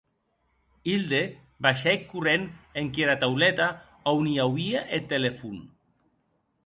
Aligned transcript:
Hilde 0.89 1.19
baishèc 1.63 1.99
corrent 2.13 2.45
enquiara 2.81 3.15
tauleta 3.21 3.67
a 4.07 4.17
on 4.21 4.31
i 4.33 4.35
auie 4.47 4.83
eth 4.97 5.09
telefon. 5.13 5.57